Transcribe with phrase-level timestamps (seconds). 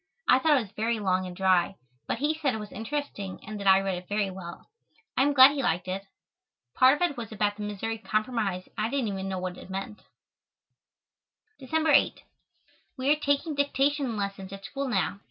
[0.27, 1.75] I thought it was very long and dry,
[2.07, 4.67] but he said it was interesting and that I read it very well.
[5.15, 6.07] I am glad he liked it.
[6.73, 9.69] Part of it was about the Missouri Compromise and I didn't even know what it
[9.69, 10.01] meant.
[11.59, 12.23] December 8.
[12.97, 15.19] We are taking dictation lessons at school now.